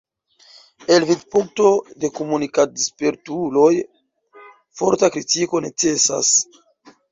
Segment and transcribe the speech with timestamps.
[0.95, 1.67] El vidpunkto
[2.05, 3.69] de komunikad-spertuloj
[4.83, 6.35] forta kritiko necesas.